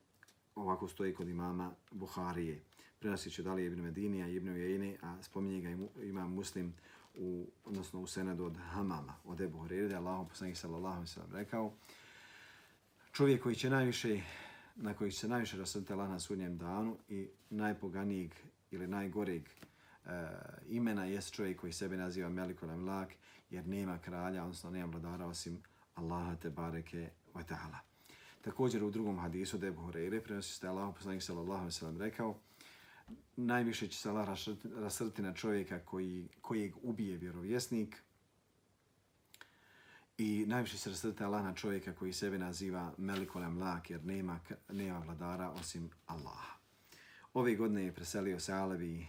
[0.56, 2.62] ovako stoji kod imama Buharije.
[3.00, 5.70] Prenosi će Dali Ibn Medinija, Ibn Ujejni, a spominje ga
[6.04, 6.74] ima muslim
[7.16, 11.32] u, odnosno u senadu od Hamama, od Ebu Hurajra, Allahov poslanik sallallahu alejhi ve sellem
[11.32, 11.74] rekao
[13.16, 14.22] čovjek koji će najviše,
[14.76, 18.32] na koji će se najviše rasrti Allah na sudnjem danu i najpoganijeg
[18.72, 19.50] ili najgoreg e,
[20.68, 23.10] imena jest čovjek koji sebe naziva Melikul Amlak,
[23.50, 27.78] jer nema kralja, odnosno nema vladara osim Allaha te bareke wa ta'ala.
[28.42, 32.40] Također u drugom hadisu Debu Horeire prenosi se Allah poslanik sallallahu alejhi ve sellem rekao
[33.36, 34.28] najviše će se Allah
[34.76, 38.04] rasrti na čovjeka koji, kojeg ubije vjerovjesnik,
[40.18, 45.00] I najviše se rasrte Allah na čovjeka koji sebe naziva Melikolem Lak, jer nema, nema
[45.00, 46.58] vladara osim Allaha.
[47.34, 49.08] Ove godine je preselio se Alevi, e,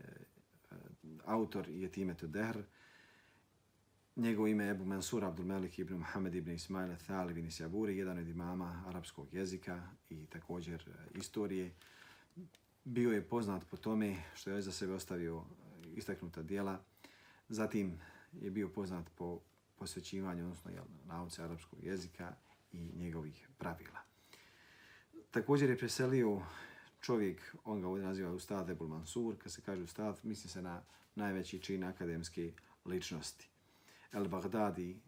[0.00, 0.76] e
[1.24, 2.62] autor je Timetu Dehr.
[4.16, 8.18] Njegovo ime je Ebu Mansur Abdul Melik ibn Muhammed ibn Ismail Thali ibn Isaburi, jedan
[8.18, 11.74] od imama arapskog jezika i također e, istorije.
[12.84, 15.44] Bio je poznat po tome što je za sebe ostavio
[15.96, 16.80] istaknuta dijela.
[17.48, 18.00] Zatim
[18.32, 19.40] je bio poznat po
[19.78, 22.34] posvećivanje, odnosno jel, nauce arapskog jezika
[22.72, 24.00] i njegovih pravila.
[25.30, 26.42] Također je preselio
[27.00, 30.82] čovjek, on ga ovdje naziva Ustad Ebul Mansur, kad se kaže Ustad, misli se na
[31.14, 32.52] najveći čin akademske
[32.84, 33.48] ličnosti.
[34.12, 35.00] El Baghdadi,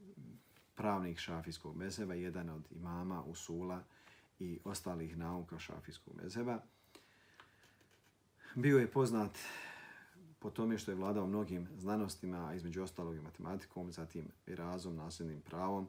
[0.74, 3.84] pravnik šafijskog mezheba, jedan od imama, usula
[4.38, 6.62] i ostalih nauka šafijskog mezheba.
[8.54, 9.38] Bio je poznat
[10.38, 15.40] po tome što je vladao mnogim znanostima, između ostalog i matematikom, zatim i razom, nasljednim
[15.40, 15.88] pravom,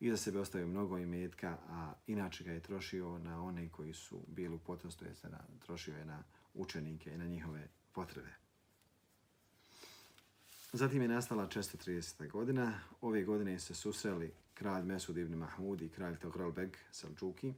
[0.00, 4.20] i za sebe ostavio mnogo imetka, a inače ga je trošio na one koji su
[4.26, 6.22] bili u potostu, jeste na, trošio je na
[6.54, 8.30] učenike i na njihove potrebe.
[10.72, 12.30] Zatim je nastala 630.
[12.30, 12.80] godina.
[13.00, 17.54] Ove godine se susreli kralj Mesud ibn Mahmud i kralj Togralbeg Selđuki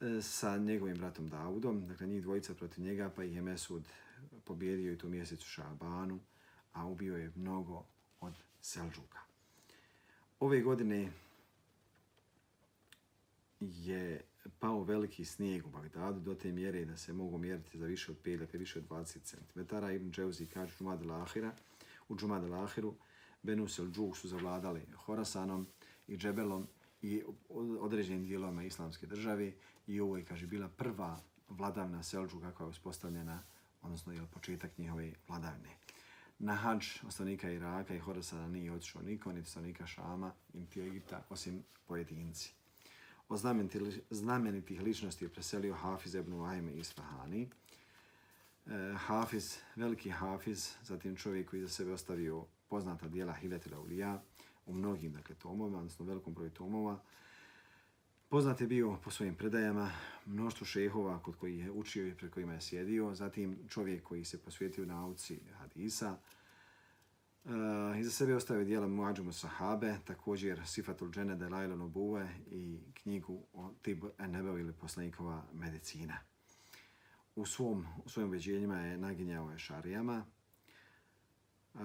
[0.00, 1.86] e, sa njegovim bratom Daudom.
[1.86, 3.82] Dakle, njih dvojica protiv njega, pa ih je Mesud
[4.50, 6.20] pobjedio je to mjesecu Šabanu,
[6.72, 7.84] a ubio je mnogo
[8.20, 9.18] od Selđuka.
[10.40, 11.12] Ove godine
[13.60, 14.24] je
[14.58, 18.22] pao veliki snijeg u Bagdadu do te mjere da se mogu mjeriti za više od
[18.24, 19.60] 5, dakle više od 20 cm.
[19.94, 21.52] Ibn Dževzi kaže Džumad Lahira,
[22.08, 22.94] u Džumad Lahiru
[23.42, 25.66] Benu Selđuk su zavladali Horasanom
[26.06, 26.66] i Džebelom
[27.02, 27.22] i
[27.80, 29.52] određenim dijelovima islamske države
[29.86, 33.42] i ovo je, kaže, bila prva vladavna Selđuka koja je uspostavljena
[33.82, 35.76] odnosno je početak njihove vladavine.
[36.38, 41.62] Na hađ ostanika Iraka i Horasana nije otišao niko, niti ostanika Šama, niti Egipta, osim
[41.86, 42.52] pojedinci.
[43.28, 43.40] Od
[44.10, 47.48] znamenitih ličnosti je preselio Hafiz ibn Wahim iz Fahani.
[48.66, 54.22] E, Hafiz, veliki Hafiz, zatim čovjek koji za sebe ostavio poznata dijela Hiletila Ulija
[54.66, 57.00] u mnogim dakle, tomovima, odnosno velikom broju tomova,
[58.30, 59.90] Poznat je bio po svojim predajama,
[60.26, 64.42] mnoštvo šehova kod koji je učio i pred kojima je sjedio, zatim čovjek koji se
[64.42, 66.16] posvijetio nauci hadisa.
[67.44, 67.50] Uh,
[68.00, 73.70] iza sebe ostavio dijela Muadžumu Sahabe, također Sifatul Džene de Lajla Nubuve i knjigu o
[73.82, 76.18] Tib Enebeo ili poslanikova medicina.
[77.36, 80.24] U, svom, u svojim ubeđenjima je naginjao je šarijama.
[81.74, 81.80] Uh,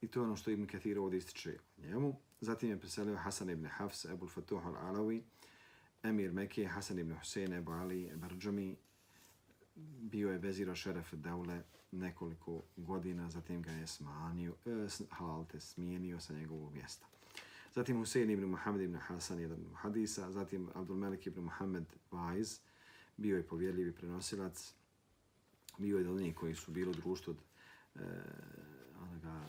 [0.00, 2.29] I to je ono što Ibn Kathir ovdje ističe njemu.
[2.40, 5.22] Zatim je preselio Hasan ibn Hafs, Ebu Fatuh al-Alawi,
[6.02, 8.76] Emir Mekije, Hasan ibn Husein, Ebu Ali, Barđumi.
[10.00, 16.34] Bio je veziro šeref Daule nekoliko godina, zatim ga je smanio, e, halalte, smijenio sa
[16.34, 17.06] njegovog mjesta.
[17.74, 22.58] Zatim Husein ibn Muhammed ibn Hasan, jedan hadisa, zatim Abdul Melik ibn Muhammed Vajz,
[23.16, 24.74] bio je povjerljivi prenosilac,
[25.78, 27.34] bio je od koji su bili u društvu
[27.94, 28.00] e,
[29.00, 29.48] onoga,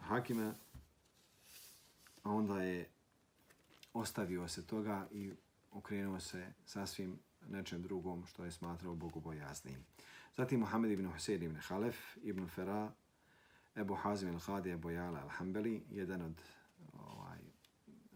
[0.00, 0.54] hakima,
[2.28, 2.88] a onda je
[3.92, 5.32] ostavio se toga i
[5.72, 7.18] okrenuo se sasvim
[7.48, 9.84] nečem drugom što je smatrao bogobojaznim.
[10.36, 12.92] Zatim Muhammed ibn Husein ibn Halef, ibn Fera,
[13.76, 16.42] Ebu Hazim al-Hadi, Ebu Jala al-Hambeli, jedan od
[16.92, 17.38] ovaj,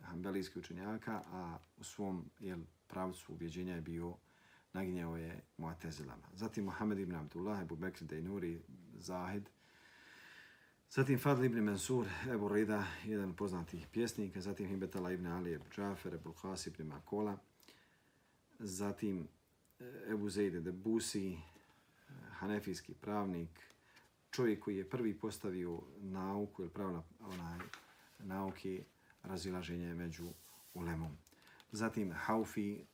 [0.03, 4.17] hambelijskih učenjaka, a u svom jel, pravcu ubjeđenja je bio
[4.73, 6.29] naginjao je Muatezilama.
[6.35, 8.63] Zatim Muhammed ibn Abdullah, Ebu Bekri Dejnuri,
[8.99, 9.49] Zahid,
[10.95, 16.15] Zatim Fadl ibn Mansur, Ebu Rida, jedan poznati pjesnik, zatim Hibetala ibn Ali, Ebu Džafer,
[16.15, 17.39] Ebu Hasi ibn Makola,
[18.59, 19.29] zatim
[19.81, 23.49] eh, Ebu Zejde de Busi, eh, hanefijski pravnik,
[24.31, 27.59] čovjek koji je prvi postavio nauku, ili pravna onaj,
[28.19, 28.85] nauke
[29.23, 30.29] razilaženje među
[30.75, 31.17] ulemom.
[31.71, 32.85] Zatim Haufi,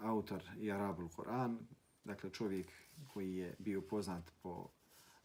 [0.00, 1.58] autor i Arabul Koran,
[2.04, 2.66] dakle čovjek
[3.08, 4.68] koji je bio poznat po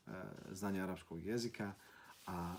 [0.08, 0.12] Eh,
[0.51, 1.74] znanja arapskog jezika,
[2.26, 2.56] a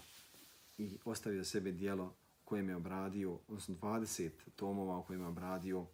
[0.79, 2.15] i ostavio za sebe dijelo
[2.45, 5.87] kojem je obradio, odnosno 20 tomova u kojima je obradio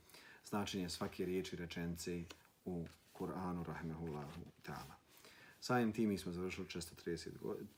[0.44, 2.24] značenje svake riječi rečence
[2.64, 4.94] u Kur'anu, rahmehullahu ta'ala.
[5.60, 7.28] Samim tim mi smo završili 630.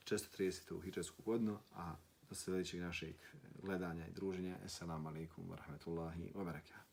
[0.04, 0.82] 630.
[0.82, 1.94] hijđarsku godinu, a
[2.28, 3.14] do sljedećeg našeg
[3.62, 4.56] gledanja i druženja.
[4.64, 6.91] Assalamu alaikum wa rahmatullahi wa barakatuh.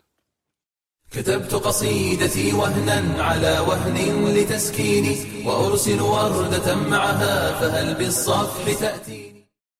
[1.11, 9.38] كتبت قصيدتي وهنا على وهن لتسكيني وأرسل وردة معها فهل بالصفح تأتيني؟